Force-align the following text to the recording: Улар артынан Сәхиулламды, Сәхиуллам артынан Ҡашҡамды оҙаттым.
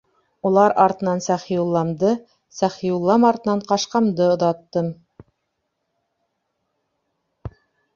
Улар 0.49 0.71
артынан 0.83 1.21
Сәхиулламды, 1.25 2.15
Сәхиуллам 2.61 3.29
артынан 3.31 3.63
Ҡашҡамды 3.71 4.29
оҙаттым. 4.33 4.93